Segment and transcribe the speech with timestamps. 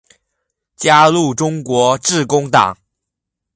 [0.75, 2.75] 加入中国致公党。